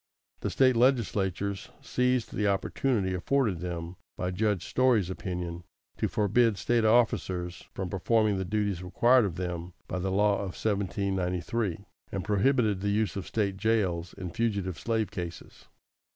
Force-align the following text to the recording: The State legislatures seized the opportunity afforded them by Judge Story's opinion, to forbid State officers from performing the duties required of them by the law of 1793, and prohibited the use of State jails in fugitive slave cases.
The 0.39 0.49
State 0.49 0.75
legislatures 0.75 1.69
seized 1.79 2.33
the 2.33 2.47
opportunity 2.47 3.13
afforded 3.13 3.59
them 3.59 3.97
by 4.17 4.31
Judge 4.31 4.65
Story's 4.65 5.11
opinion, 5.11 5.63
to 5.97 6.07
forbid 6.07 6.57
State 6.57 6.83
officers 6.83 7.65
from 7.75 7.87
performing 7.87 8.39
the 8.39 8.43
duties 8.43 8.81
required 8.81 9.25
of 9.25 9.35
them 9.35 9.73
by 9.87 9.99
the 9.99 10.09
law 10.09 10.37
of 10.39 10.57
1793, 10.59 11.85
and 12.11 12.25
prohibited 12.25 12.81
the 12.81 12.89
use 12.89 13.15
of 13.15 13.27
State 13.27 13.57
jails 13.57 14.15
in 14.15 14.31
fugitive 14.31 14.79
slave 14.79 15.11
cases. 15.11 15.67